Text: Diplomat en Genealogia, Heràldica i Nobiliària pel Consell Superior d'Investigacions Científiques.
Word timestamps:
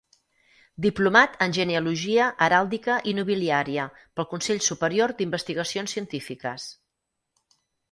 Diplomat 0.85 1.35
en 1.45 1.51
Genealogia, 1.57 2.29
Heràldica 2.45 2.95
i 3.13 3.13
Nobiliària 3.19 3.87
pel 4.21 4.29
Consell 4.33 4.63
Superior 4.71 5.15
d'Investigacions 5.23 5.97
Científiques. 5.99 6.69